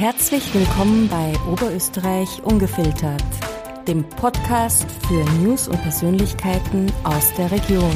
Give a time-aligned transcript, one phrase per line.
[0.00, 3.22] Herzlich willkommen bei Oberösterreich Ungefiltert,
[3.86, 7.94] dem Podcast für News und Persönlichkeiten aus der Region.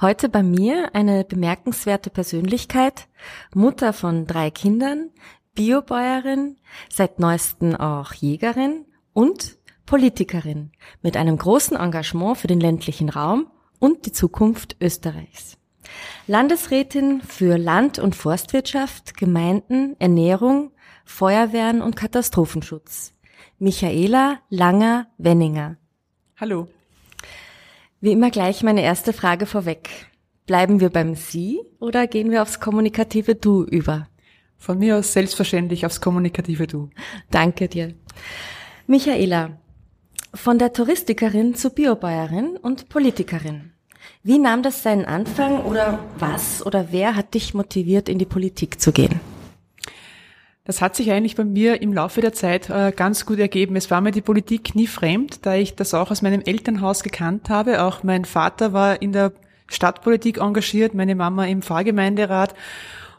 [0.00, 3.06] Heute bei mir eine bemerkenswerte Persönlichkeit,
[3.54, 5.10] Mutter von drei Kindern,
[5.54, 6.56] Biobäuerin,
[6.90, 10.72] seit neuestem auch Jägerin und Politikerin
[11.02, 13.46] mit einem großen Engagement für den ländlichen Raum
[13.78, 15.56] und die Zukunft Österreichs.
[16.26, 20.72] Landesrätin für Land- und Forstwirtschaft, Gemeinden, Ernährung,
[21.04, 23.12] Feuerwehren und Katastrophenschutz.
[23.58, 25.76] Michaela Langer-Wenninger.
[26.36, 26.68] Hallo.
[28.00, 29.88] Wie immer gleich meine erste Frage vorweg.
[30.46, 34.08] Bleiben wir beim Sie oder gehen wir aufs kommunikative Du über?
[34.58, 36.90] Von mir aus selbstverständlich aufs kommunikative Du.
[37.30, 37.94] Danke dir.
[38.86, 39.58] Michaela,
[40.34, 43.72] von der Touristikerin zur Biobäuerin und Politikerin.
[44.26, 48.80] Wie nahm das seinen Anfang oder was oder wer hat dich motiviert, in die Politik
[48.80, 49.20] zu gehen?
[50.64, 53.76] Das hat sich eigentlich bei mir im Laufe der Zeit äh, ganz gut ergeben.
[53.76, 57.50] Es war mir die Politik nie fremd, da ich das auch aus meinem Elternhaus gekannt
[57.50, 57.84] habe.
[57.84, 59.30] Auch mein Vater war in der
[59.68, 62.52] Stadtpolitik engagiert, meine Mama im Pfarrgemeinderat.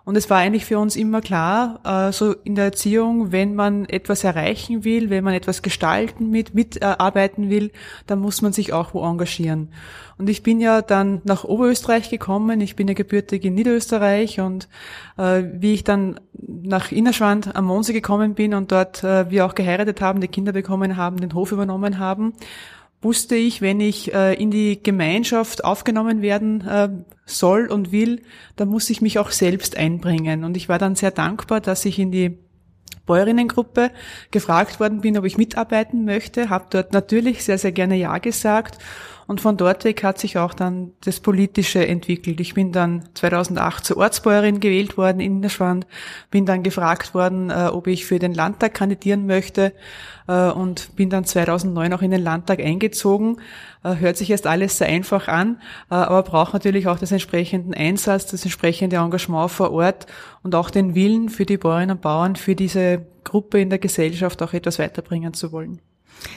[0.08, 3.84] Und es war eigentlich für uns immer klar, äh, so in der Erziehung, wenn man
[3.84, 7.74] etwas erreichen will, wenn man etwas gestalten mit, mitarbeiten will,
[8.06, 9.68] dann muss man sich auch wo engagieren.
[10.18, 12.62] Und ich bin ja dann nach Oberösterreich gekommen.
[12.62, 14.70] Ich bin ja gebürtig in Niederösterreich und
[15.18, 19.56] äh, wie ich dann nach Innerschwand am Monsee gekommen bin und dort äh, wir auch
[19.56, 22.32] geheiratet haben, die Kinder bekommen haben, den Hof übernommen haben,
[23.08, 26.90] wusste ich, wenn ich äh, in die Gemeinschaft aufgenommen werden äh,
[27.26, 28.22] soll und will,
[28.58, 30.44] dann muss ich mich auch selbst einbringen.
[30.44, 32.38] Und ich war dann sehr dankbar, dass ich in die
[33.06, 33.92] Bäuerinnengruppe
[34.30, 38.78] gefragt worden bin, ob ich mitarbeiten möchte, habe dort natürlich sehr, sehr gerne Ja gesagt
[39.28, 42.40] und von dort weg hat sich auch dann das Politische entwickelt.
[42.40, 45.86] Ich bin dann 2008 zur Ortsbäuerin gewählt worden in Innerschwand,
[46.32, 49.74] bin dann gefragt worden, äh, ob ich für den Landtag kandidieren möchte
[50.30, 53.42] äh, und bin dann 2009 auch in den Landtag eingezogen.
[53.84, 58.28] Äh, hört sich erst alles sehr einfach an, aber braucht natürlich auch das entsprechenden Einsatz,
[58.28, 60.08] das entsprechende Engagement vor Ort
[60.42, 64.42] und auch den Willen für die Bäuerinnen und Bauern, für diese Gruppe in der Gesellschaft
[64.42, 65.82] auch etwas weiterbringen zu wollen.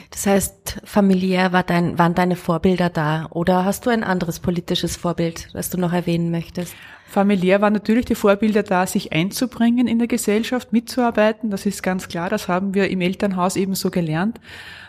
[0.09, 4.95] Das heißt, familiär war dein, waren deine Vorbilder da oder hast du ein anderes politisches
[4.95, 6.75] Vorbild, das du noch erwähnen möchtest?
[7.11, 11.49] Familiär waren natürlich die Vorbilder da, sich einzubringen in der Gesellschaft, mitzuarbeiten.
[11.49, 14.39] Das ist ganz klar, das haben wir im Elternhaus ebenso gelernt.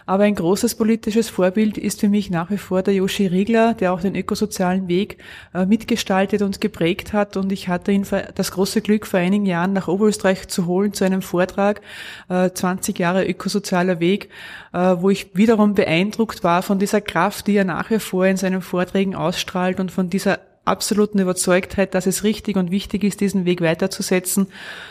[0.06, 3.92] Aber ein großes politisches Vorbild ist für mich nach wie vor der Joshi Riegler, der
[3.92, 5.18] auch den ökosozialen Weg
[5.52, 7.36] äh, mitgestaltet und geprägt hat.
[7.36, 8.06] Und ich hatte ihn
[8.36, 11.80] das große Glück, vor einigen Jahren nach Oberösterreich zu holen zu einem Vortrag,
[12.28, 14.28] 20 äh, Jahre ökosozialer Weg,
[14.72, 18.36] äh, wo ich wiederum beeindruckt war von dieser Kraft, die er nach wie vor in
[18.36, 23.44] seinen Vorträgen ausstrahlt und von dieser absoluten Überzeugtheit, dass es richtig und wichtig ist, diesen
[23.44, 24.46] Weg weiterzusetzen.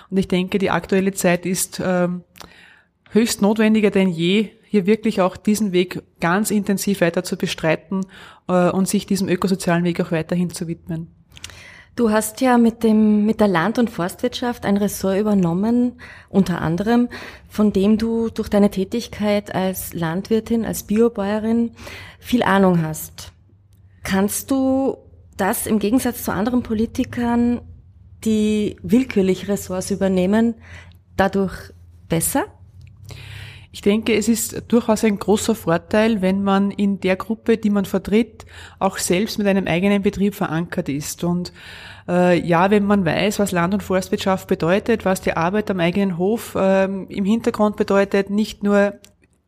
[0.10, 2.24] Und ich denke, die aktuelle Zeit ist ähm,
[3.12, 8.06] höchst notwendiger denn je, hier wirklich auch diesen Weg ganz intensiv weiter zu bestreiten
[8.48, 11.14] äh, und sich diesem ökosozialen Weg auch weiterhin zu widmen.
[11.98, 16.00] Du hast ja mit dem, mit der Land- und Forstwirtschaft ein Ressort übernommen,
[16.30, 17.10] unter anderem,
[17.50, 21.72] von dem du durch deine Tätigkeit als Landwirtin, als Biobäuerin
[22.20, 23.34] viel Ahnung hast.
[24.04, 24.98] Kannst du
[25.42, 27.62] das im Gegensatz zu anderen Politikern,
[28.24, 30.56] die willkürlich Ressorts übernehmen,
[31.18, 31.74] dadurch
[32.08, 32.46] besser?
[33.72, 37.86] Ich denke, es ist durchaus ein großer Vorteil, wenn man in der Gruppe, die man
[37.86, 38.46] vertritt,
[38.80, 41.24] auch selbst mit einem eigenen Betrieb verankert ist.
[41.24, 41.54] Und
[42.08, 46.18] äh, ja, wenn man weiß, was Land- und Forstwirtschaft bedeutet, was die Arbeit am eigenen
[46.18, 48.94] Hof äh, im Hintergrund bedeutet, nicht nur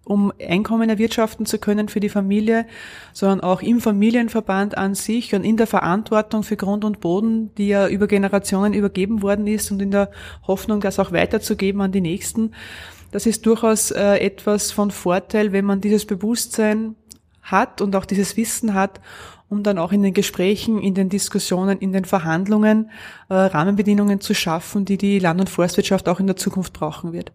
[0.06, 2.66] um Einkommen erwirtschaften zu können für die Familie,
[3.14, 7.70] sondern auch im Familienverband an sich und in der Verantwortung für Grund und Boden, die
[7.70, 10.12] ja über Generationen übergeben worden ist und in der
[10.46, 12.52] Hoffnung, das auch weiterzugeben an die Nächsten.
[13.12, 16.96] Das ist durchaus äh, etwas von Vorteil, wenn man dieses Bewusstsein
[17.42, 19.00] hat und auch dieses Wissen hat,
[19.50, 22.90] um dann auch in den Gesprächen, in den Diskussionen, in den Verhandlungen
[23.30, 27.32] äh, Rahmenbedingungen zu schaffen, die die Land- und Forstwirtschaft auch in der Zukunft brauchen wird.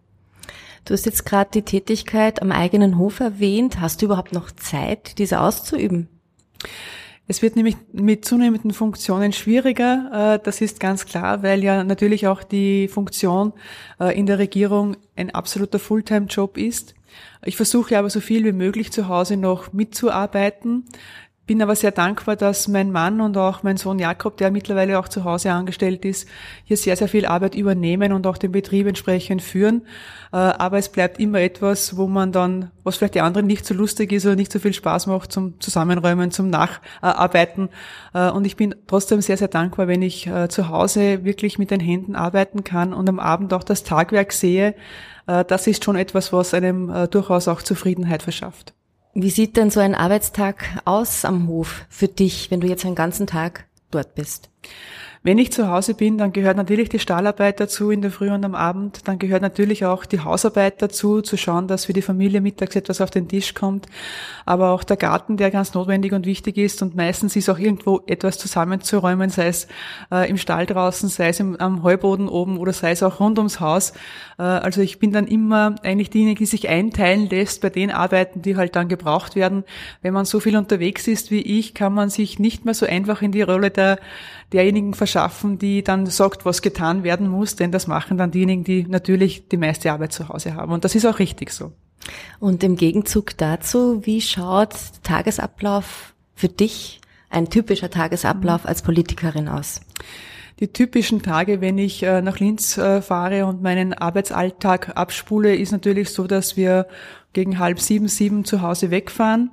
[0.85, 3.79] Du hast jetzt gerade die Tätigkeit am eigenen Hof erwähnt.
[3.79, 6.07] Hast du überhaupt noch Zeit, diese auszuüben?
[7.27, 10.37] Es wird nämlich mit zunehmenden Funktionen schwieriger.
[10.39, 13.53] Äh, das ist ganz klar, weil ja natürlich auch die Funktion
[13.99, 16.95] äh, in der Regierung ein absoluter Fulltime-Job ist.
[17.45, 20.85] Ich versuche aber so viel wie möglich zu Hause noch mitzuarbeiten
[21.49, 25.07] bin aber sehr dankbar, dass mein Mann und auch mein Sohn Jakob, der mittlerweile auch
[25.07, 26.27] zu Hause angestellt ist,
[26.63, 29.81] hier sehr, sehr viel Arbeit übernehmen und auch den Betrieb entsprechend führen.
[30.31, 33.73] Äh, aber es bleibt immer etwas, wo man dann, was vielleicht die anderen nicht so
[33.73, 37.69] lustig ist oder nicht so viel Spaß macht zum Zusammenräumen, zum Nacharbeiten.
[38.13, 41.71] Äh, und ich bin trotzdem sehr, sehr dankbar, wenn ich äh, zu Hause wirklich mit
[41.71, 44.75] den Händen arbeiten kann und am Abend auch das Tagwerk sehe.
[45.25, 48.73] Das ist schon etwas, was einem durchaus auch Zufriedenheit verschafft.
[49.13, 52.95] Wie sieht denn so ein Arbeitstag aus am Hof für dich, wenn du jetzt einen
[52.95, 54.49] ganzen Tag dort bist?
[55.21, 58.45] Wenn ich zu Hause bin, dann gehört natürlich die Stahlarbeit dazu in der Früh und
[58.45, 59.05] am Abend.
[59.05, 63.01] Dann gehört natürlich auch die Hausarbeit dazu, zu schauen, dass für die Familie mittags etwas
[63.01, 63.87] auf den Tisch kommt.
[64.45, 66.81] Aber auch der Garten, der ganz notwendig und wichtig ist.
[66.81, 69.67] Und meistens ist auch irgendwo etwas zusammenzuräumen, sei es
[70.09, 73.39] äh, im Stall draußen, sei es im, am Heuboden oben oder sei es auch rund
[73.39, 73.91] ums Haus.
[74.37, 78.41] Äh, also ich bin dann immer eigentlich diejenige, die sich einteilen lässt bei den Arbeiten,
[78.41, 79.65] die halt dann gebraucht werden.
[80.01, 83.21] Wenn man so viel unterwegs ist wie ich, kann man sich nicht mehr so einfach
[83.21, 83.99] in die Rolle der
[84.53, 88.83] derjenigen verschaffen, die dann sagt, was getan werden muss, denn das machen dann diejenigen, die
[88.83, 90.71] natürlich die meiste Arbeit zu Hause haben.
[90.71, 91.71] Und das ist auch richtig so.
[92.39, 99.81] Und im Gegenzug dazu, wie schaut Tagesablauf für dich, ein typischer Tagesablauf als Politikerin aus?
[100.59, 105.71] die typischen Tage, wenn ich äh, nach Linz äh, fahre und meinen Arbeitsalltag abspule, ist
[105.71, 106.87] natürlich so, dass wir
[107.33, 109.51] gegen halb sieben, sieben zu Hause wegfahren.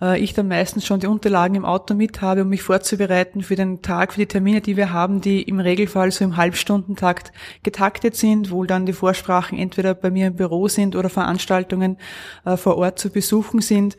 [0.00, 3.56] Äh, ich dann meistens schon die Unterlagen im Auto mit habe, um mich vorzubereiten für
[3.56, 7.32] den Tag, für die Termine, die wir haben, die im Regelfall so im Halbstundentakt
[7.62, 11.96] getaktet sind, wo dann die Vorsprachen entweder bei mir im Büro sind oder Veranstaltungen
[12.44, 13.96] äh, vor Ort zu besuchen sind.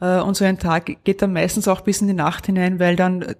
[0.00, 2.96] Äh, und so ein Tag geht dann meistens auch bis in die Nacht hinein, weil
[2.96, 3.34] dann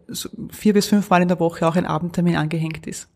[0.50, 3.08] vier bis fünf Mal in der Woche auch ein Abendtermin angehängt ist.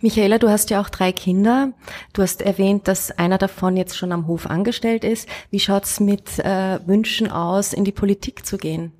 [0.00, 1.72] Michaela, du hast ja auch drei Kinder.
[2.12, 5.28] Du hast erwähnt, dass einer davon jetzt schon am Hof angestellt ist.
[5.50, 8.92] Wie schaut's mit äh, Wünschen aus, in die Politik zu gehen?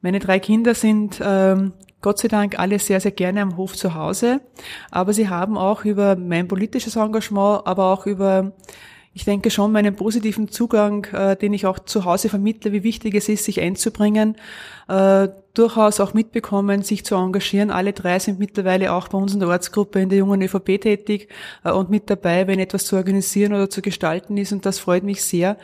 [0.00, 3.94] Meine drei Kinder sind ähm, Gott sei Dank alle sehr, sehr gerne am Hof zu
[3.94, 4.40] Hause.
[4.90, 8.52] Aber sie haben auch über mein politisches Engagement, aber auch über
[9.18, 13.16] ich denke schon meinen positiven Zugang, äh, den ich auch zu Hause vermittle, wie wichtig
[13.16, 14.36] es ist, sich einzubringen,
[14.86, 17.72] äh, durchaus auch mitbekommen, sich zu engagieren.
[17.72, 21.30] Alle drei sind mittlerweile auch bei uns in der Ortsgruppe in der jungen ÖVP tätig
[21.64, 24.52] äh, und mit dabei, wenn etwas zu organisieren oder zu gestalten ist.
[24.52, 25.56] Und das freut mich sehr.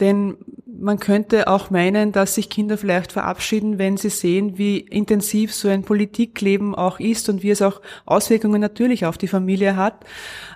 [0.00, 0.36] Denn
[0.78, 5.68] man könnte auch meinen, dass sich Kinder vielleicht verabschieden, wenn sie sehen, wie intensiv so
[5.68, 10.04] ein Politikleben auch ist und wie es auch Auswirkungen natürlich auf die Familie hat.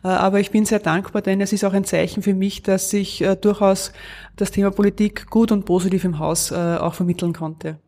[0.05, 2.93] Äh, aber ich bin sehr dankbar, denn es ist auch ein Zeichen für mich, dass
[2.93, 3.93] ich äh, durchaus
[4.37, 7.79] das Thema Politik gut und positiv im Haus äh, auch vermitteln konnte.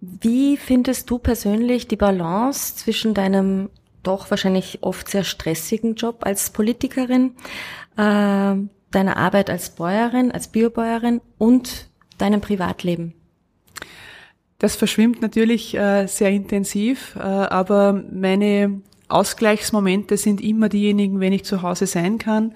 [0.00, 3.70] Wie findest du persönlich die Balance zwischen deinem
[4.02, 7.32] doch wahrscheinlich oft sehr stressigen Job als Politikerin,
[8.94, 11.88] deiner Arbeit als Bäuerin, als Biobäuerin und
[12.18, 13.14] deinem Privatleben?
[14.58, 21.44] Das verschwimmt natürlich äh, sehr intensiv, äh, aber meine Ausgleichsmomente sind immer diejenigen, wenn ich
[21.44, 22.54] zu Hause sein kann,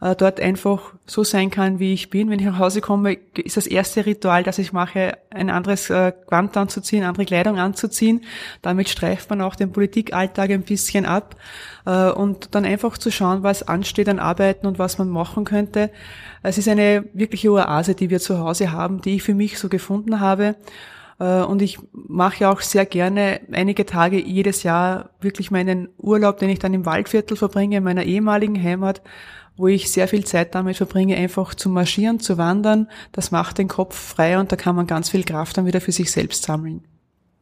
[0.00, 2.30] äh, dort einfach so sein kann, wie ich bin.
[2.30, 6.12] Wenn ich nach Hause komme, ist das erste Ritual, das ich mache, ein anderes äh,
[6.26, 8.22] Gewand anzuziehen, andere Kleidung anzuziehen.
[8.62, 11.34] Damit streift man auch den Politikalltag ein bisschen ab
[11.84, 15.90] äh, und dann einfach zu schauen, was ansteht an Arbeiten und was man machen könnte.
[16.44, 19.68] Es ist eine wirkliche Oase, die wir zu Hause haben, die ich für mich so
[19.68, 20.54] gefunden habe.
[21.18, 26.38] Äh, und ich mache ja auch sehr gerne einige Tage jedes Jahr wirklich meinen Urlaub,
[26.38, 29.02] den ich dann im Waldviertel verbringe, in meiner ehemaligen Heimat,
[29.56, 32.88] wo ich sehr viel Zeit damit verbringe, einfach zu marschieren, zu wandern.
[33.12, 35.92] Das macht den Kopf frei und da kann man ganz viel Kraft dann wieder für
[35.92, 36.84] sich selbst sammeln.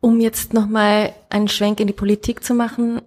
[0.00, 3.02] Um jetzt nochmal einen Schwenk in die Politik zu machen,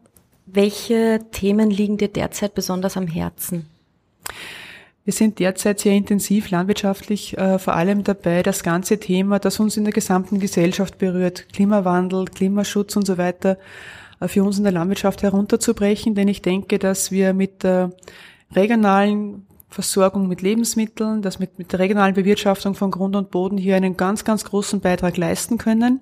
[0.45, 3.67] welche Themen liegen dir derzeit besonders am Herzen?
[5.09, 9.75] Wir sind derzeit sehr intensiv landwirtschaftlich äh, vor allem dabei, das ganze Thema, das uns
[9.75, 13.57] in der gesamten Gesellschaft berührt, Klimawandel, Klimaschutz und so weiter,
[14.19, 16.13] äh, für uns in der Landwirtschaft herunterzubrechen.
[16.13, 17.91] Denn ich denke, dass wir mit der
[18.51, 23.77] regionalen Versorgung mit Lebensmitteln, dass mit, mit der regionalen Bewirtschaftung von Grund und Boden hier
[23.77, 26.01] einen ganz, ganz großen Beitrag leisten können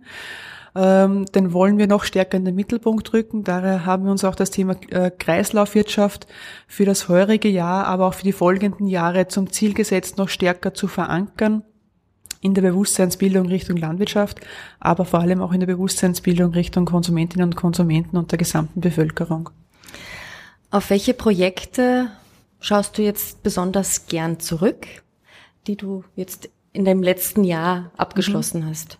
[0.77, 3.43] den wollen wir noch stärker in den Mittelpunkt rücken.
[3.43, 6.27] Daher haben wir uns auch das Thema äh, Kreislaufwirtschaft
[6.67, 10.73] für das heurige Jahr, aber auch für die folgenden Jahre zum Ziel gesetzt, noch stärker
[10.73, 11.63] zu verankern
[12.41, 14.39] in der Bewusstseinsbildung Richtung Landwirtschaft,
[14.79, 19.49] aber vor allem auch in der Bewusstseinsbildung Richtung Konsumentinnen und Konsumenten und der gesamten Bevölkerung.
[20.69, 22.11] Auf welche Projekte
[22.59, 24.85] schaust du jetzt besonders gern zurück,
[25.65, 28.69] die du jetzt in deinem letzten Jahr abgeschlossen mhm.
[28.69, 28.99] hast?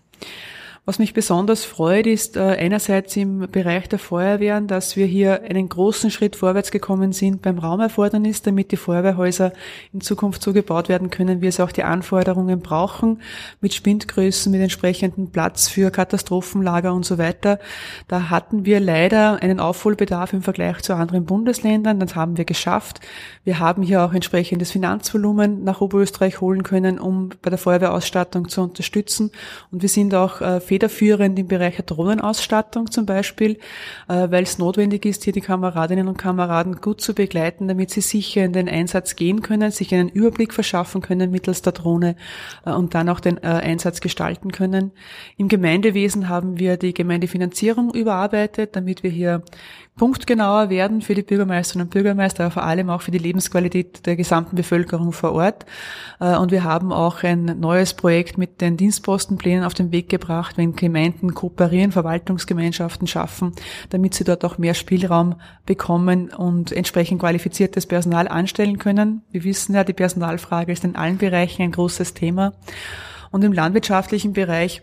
[0.88, 5.68] Was mich besonders freut, ist äh, einerseits im Bereich der Feuerwehren, dass wir hier einen
[5.68, 9.52] großen Schritt vorwärts gekommen sind beim Raumerfordernis, damit die Feuerwehrhäuser
[9.92, 13.20] in Zukunft so gebaut werden können, wie es auch die Anforderungen brauchen,
[13.60, 17.58] mit Spindgrößen, mit entsprechendem Platz für Katastrophenlager und so weiter.
[18.06, 22.00] Da hatten wir leider einen Aufholbedarf im Vergleich zu anderen Bundesländern.
[22.00, 23.00] Das haben wir geschafft.
[23.44, 28.62] Wir haben hier auch entsprechendes Finanzvolumen nach Oberösterreich holen können, um bei der Feuerwehrausstattung zu
[28.62, 29.32] unterstützen.
[29.70, 33.58] Und wir sind auch äh, federführend im Bereich der Drohnenausstattung zum Beispiel,
[34.08, 38.00] äh, weil es notwendig ist, hier die Kameradinnen und Kameraden gut zu begleiten, damit sie
[38.00, 42.14] sicher in den Einsatz gehen können, sich einen Überblick verschaffen können mittels der Drohne
[42.64, 44.92] äh, und dann auch den äh, Einsatz gestalten können.
[45.36, 49.42] Im Gemeindewesen haben wir die Gemeindefinanzierung überarbeitet, damit wir hier
[49.96, 54.14] punktgenauer werden für die Bürgermeisterinnen und Bürgermeister, aber vor allem auch für die Lebensqualität der
[54.14, 55.66] gesamten Bevölkerung vor Ort.
[56.20, 60.74] Und wir haben auch ein neues Projekt mit den Dienstpostenplänen auf den Weg gebracht, wenn
[60.74, 63.52] Gemeinden kooperieren, Verwaltungsgemeinschaften schaffen,
[63.88, 69.22] damit sie dort auch mehr Spielraum bekommen und entsprechend qualifiziertes Personal anstellen können.
[69.30, 72.52] Wir wissen ja, die Personalfrage ist in allen Bereichen ein großes Thema.
[73.30, 74.82] Und im landwirtschaftlichen Bereich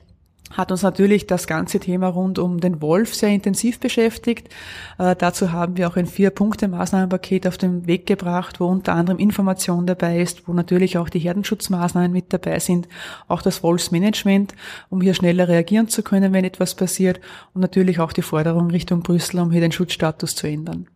[0.56, 4.50] hat uns natürlich das ganze Thema rund um den Wolf sehr intensiv beschäftigt.
[4.98, 9.86] Äh, dazu haben wir auch ein Vier-Punkte-Maßnahmenpaket auf den Weg gebracht, wo unter anderem Information
[9.86, 12.88] dabei ist, wo natürlich auch die Herdenschutzmaßnahmen mit dabei sind,
[13.28, 14.56] auch das Wolfsmanagement,
[14.90, 17.20] um hier schneller reagieren zu können, wenn etwas passiert
[17.54, 20.88] und natürlich auch die Forderung Richtung Brüssel, um hier den Schutzstatus zu ändern.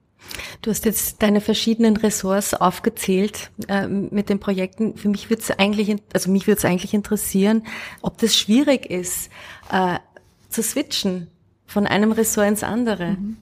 [0.62, 4.98] Du hast jetzt deine verschiedenen Ressorts aufgezählt äh, mit den Projekten.
[4.98, 7.64] Für mich würde es eigentlich, also mich würde es eigentlich interessieren,
[8.02, 9.30] ob das schwierig ist,
[9.72, 10.00] äh,
[10.50, 11.28] zu switchen
[11.66, 13.12] von einem Ressort ins andere.
[13.12, 13.38] Mhm.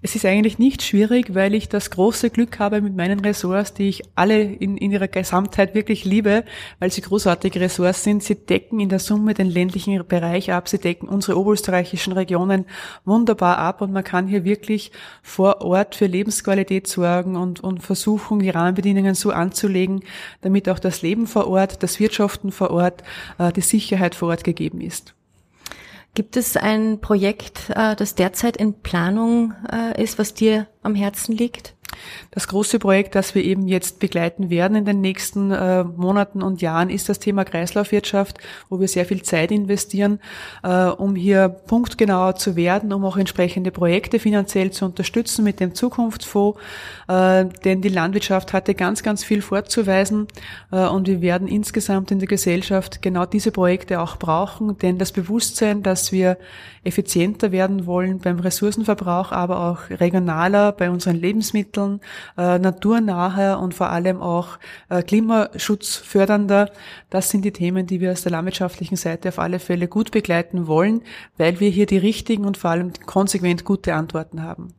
[0.00, 3.88] Es ist eigentlich nicht schwierig, weil ich das große Glück habe mit meinen Ressorts, die
[3.88, 6.44] ich alle in, in ihrer Gesamtheit wirklich liebe,
[6.78, 8.22] weil sie großartige Ressorts sind.
[8.22, 12.66] Sie decken in der Summe den ländlichen Bereich ab, sie decken unsere oberösterreichischen Regionen
[13.04, 18.38] wunderbar ab und man kann hier wirklich vor Ort für Lebensqualität sorgen und, und versuchen,
[18.38, 20.04] die Rahmenbedingungen so anzulegen,
[20.42, 23.02] damit auch das Leben vor Ort, das Wirtschaften vor Ort,
[23.38, 25.17] äh, die Sicherheit vor Ort gegeben ist.
[26.18, 31.36] Gibt es ein Projekt, äh, das derzeit in Planung äh, ist, was dir am Herzen
[31.36, 31.76] liegt?
[32.30, 36.62] Das große Projekt, das wir eben jetzt begleiten werden in den nächsten äh, Monaten und
[36.62, 38.38] Jahren, ist das Thema Kreislaufwirtschaft,
[38.68, 40.20] wo wir sehr viel Zeit investieren,
[40.62, 45.74] äh, um hier punktgenauer zu werden, um auch entsprechende Projekte finanziell zu unterstützen mit dem
[45.74, 46.58] Zukunftsfonds.
[47.08, 50.26] Äh, denn die Landwirtschaft hatte ganz, ganz viel vorzuweisen
[50.70, 55.12] äh, und wir werden insgesamt in der Gesellschaft genau diese Projekte auch brauchen, denn das
[55.12, 56.38] Bewusstsein, dass wir
[56.84, 61.87] effizienter werden wollen beim Ressourcenverbrauch, aber auch regionaler bei unseren Lebensmitteln,
[62.36, 66.70] äh, naturnaher und vor allem auch äh, klimaschutzfördernder.
[67.10, 70.66] Das sind die Themen, die wir aus der landwirtschaftlichen Seite auf alle Fälle gut begleiten
[70.66, 71.02] wollen,
[71.36, 74.74] weil wir hier die richtigen und vor allem konsequent gute Antworten haben.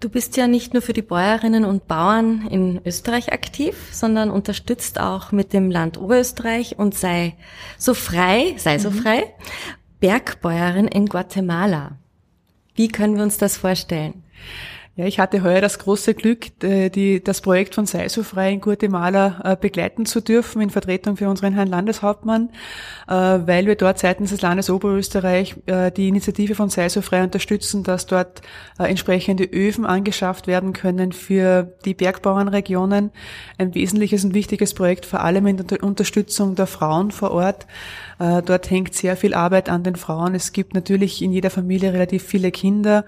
[0.00, 5.00] Du bist ja nicht nur für die Bäuerinnen und Bauern in Österreich aktiv, sondern unterstützt
[5.00, 7.36] auch mit dem Land Oberösterreich und sei
[7.78, 8.94] so frei, sei so mhm.
[8.94, 9.34] frei,
[10.00, 11.92] Bergbäuerin in Guatemala.
[12.74, 14.24] Wie können wir uns das vorstellen?
[14.96, 19.40] Ja, ich hatte heuer das große Glück, die, das Projekt von Sei frei in Guatemala
[19.42, 22.50] äh, begleiten zu dürfen in Vertretung für unseren Herrn Landeshauptmann,
[23.08, 27.82] äh, weil wir dort seitens des Landes Oberösterreich äh, die Initiative von Sei frei unterstützen,
[27.82, 28.42] dass dort
[28.78, 33.10] entsprechende Öfen angeschafft werden können für die Bergbauernregionen.
[33.58, 37.66] Ein wesentliches und wichtiges Projekt, vor allem in der Unterstützung der Frauen vor Ort.
[38.18, 40.34] Dort hängt sehr viel Arbeit an den Frauen.
[40.34, 43.04] Es gibt natürlich in jeder Familie relativ viele Kinder.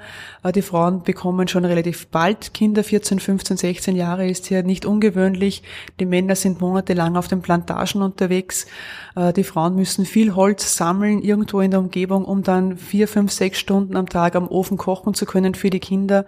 [0.55, 5.63] Die Frauen bekommen schon relativ bald Kinder, 14, 15, 16 Jahre ist hier nicht ungewöhnlich.
[6.01, 8.67] Die Männer sind monatelang auf den Plantagen unterwegs.
[9.15, 13.33] Äh, die Frauen müssen viel Holz sammeln irgendwo in der Umgebung, um dann vier, fünf,
[13.33, 16.25] sechs Stunden am Tag am Ofen kochen zu können für die Kinder.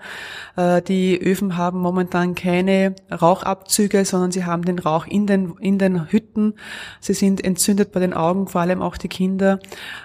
[0.56, 5.78] Äh, die Öfen haben momentan keine Rauchabzüge, sondern sie haben den Rauch in den, in
[5.78, 6.54] den Hütten.
[7.00, 9.58] Sie sind entzündet bei den Augen, vor allem auch die Kinder.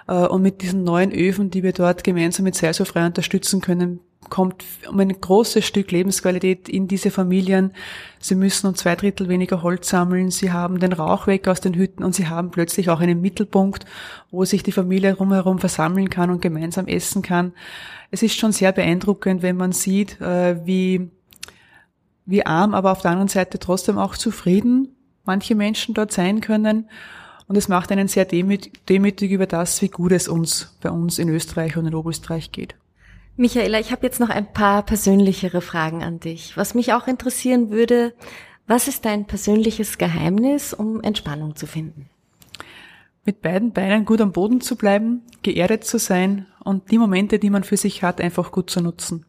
[0.08, 4.64] Äh, und mit diesen neuen Öfen, die wir dort gemeinsam mit Seilsofrei unterstützen können, kommt
[4.90, 7.74] um ein großes Stück Lebensqualität in diese Familien.
[8.20, 11.74] Sie müssen um zwei Drittel weniger Holz sammeln, sie haben den Rauch weg aus den
[11.74, 13.86] Hütten und sie haben plötzlich auch einen Mittelpunkt,
[14.32, 17.54] wo sich die Familie rumherum versammeln kann und gemeinsam essen kann.
[18.12, 21.12] Es ist schon sehr beeindruckend, wenn man sieht, äh, wie,
[22.26, 26.90] wie arm, aber auf der anderen Seite trotzdem auch zufrieden manche Menschen dort sein können.
[27.48, 31.30] Und es macht einen sehr demütig über das, wie gut es uns bei uns in
[31.30, 32.76] Österreich und in Oberösterreich geht.
[33.36, 36.56] Michaela, ich habe jetzt noch ein paar persönlichere Fragen an dich.
[36.56, 38.14] Was mich auch interessieren würde,
[38.68, 42.10] was ist dein persönliches Geheimnis, um Entspannung zu finden?
[43.26, 47.50] Mit beiden Beinen gut am Boden zu bleiben, geerdet zu sein und die Momente, die
[47.50, 49.26] man für sich hat, einfach gut zu nutzen.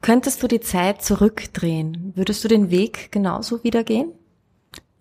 [0.00, 2.12] Könntest du die Zeit zurückdrehen?
[2.14, 4.12] Würdest du den Weg genauso wieder gehen?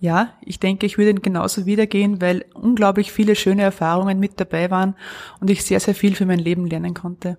[0.04, 4.70] Ja, ich denke, ich würde ihn genauso wiedergehen, weil unglaublich viele schöne Erfahrungen mit dabei
[4.70, 4.96] waren
[5.40, 7.38] und ich sehr, sehr viel für mein Leben lernen konnte.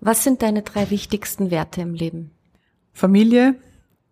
[0.00, 2.30] Was sind deine drei wichtigsten Werte im Leben?
[2.92, 3.54] Familie,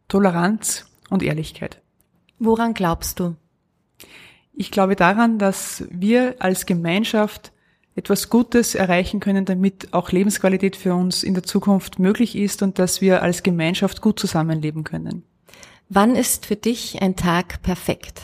[0.08, 1.82] Toleranz und Ehrlichkeit.
[2.38, 3.36] Woran glaubst du?
[4.54, 7.52] Ich glaube daran, dass wir als Gemeinschaft
[7.94, 12.78] etwas Gutes erreichen können, damit auch Lebensqualität für uns in der Zukunft möglich ist und
[12.78, 15.24] dass wir als Gemeinschaft gut zusammenleben können.
[15.94, 18.22] Wann ist für dich ein Tag perfekt?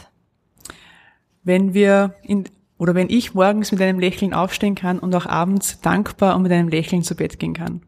[1.45, 2.45] Wenn wir in,
[2.79, 6.53] oder wenn ich morgens mit einem Lächeln aufstehen kann und auch abends dankbar und mit
[6.53, 7.83] einem Lächeln zu Bett gehen kann.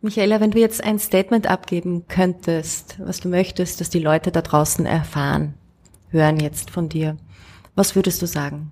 [0.00, 4.42] Michaela, wenn du jetzt ein Statement abgeben könntest, was du möchtest, dass die Leute da
[4.42, 5.54] draußen erfahren,
[6.10, 7.16] hören jetzt von dir,
[7.74, 8.70] was würdest du sagen?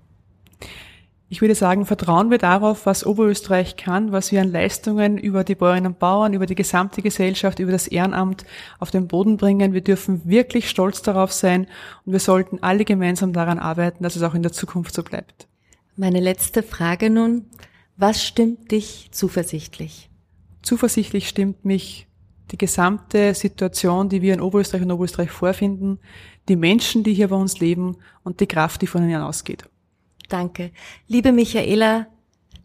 [1.33, 5.55] Ich würde sagen, vertrauen wir darauf, was Oberösterreich kann, was wir an Leistungen über die
[5.55, 8.45] Bäuerinnen und Bauern, über die gesamte Gesellschaft, über das Ehrenamt
[8.77, 9.73] auf den Boden bringen.
[9.73, 11.65] Wir dürfen wirklich stolz darauf sein
[12.05, 15.47] und wir sollten alle gemeinsam daran arbeiten, dass es auch in der Zukunft so bleibt.
[15.95, 17.47] Meine letzte Frage nun.
[17.97, 20.11] Was stimmt dich zuversichtlich?
[20.61, 22.05] Zuversichtlich stimmt mich
[22.51, 25.97] die gesamte Situation, die wir in Oberösterreich und Oberösterreich vorfinden,
[26.47, 29.67] die Menschen, die hier bei uns leben und die Kraft, die von ihnen ausgeht.
[30.33, 30.71] Danke.
[31.07, 32.07] Liebe Michaela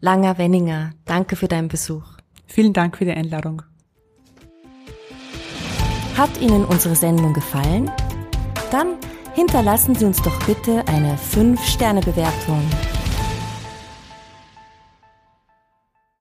[0.01, 2.17] Langer-Wenninger, danke für deinen Besuch.
[2.47, 3.61] Vielen Dank für die Einladung.
[6.17, 7.91] Hat Ihnen unsere Sendung gefallen?
[8.71, 8.97] Dann
[9.35, 12.67] hinterlassen Sie uns doch bitte eine 5-Sterne-Bewertung